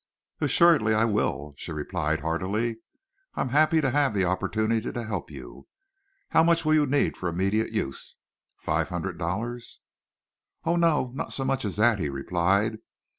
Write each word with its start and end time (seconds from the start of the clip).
"Assuredly 0.39 0.95
I 0.95 1.05
will," 1.05 1.53
she 1.59 1.71
replied, 1.71 2.21
heartily. 2.21 2.77
"I'm 3.35 3.49
happy 3.49 3.81
to 3.81 3.91
have 3.91 4.15
the 4.15 4.25
opportunity 4.25 4.91
to 4.91 5.03
help 5.03 5.29
you. 5.29 5.67
How 6.29 6.41
much 6.41 6.65
will 6.65 6.73
you 6.73 6.87
need 6.87 7.15
for 7.15 7.29
immediate 7.29 7.71
use? 7.71 8.15
Five 8.57 8.89
hundred 8.89 9.19
dollars?" 9.19 9.81
"Oh 10.65 10.75
no, 10.75 11.11
not 11.13 11.33
so 11.33 11.45
much 11.45 11.65
as 11.65 11.75
that," 11.75 11.99
he 11.99 12.09
replied. 12.09 12.79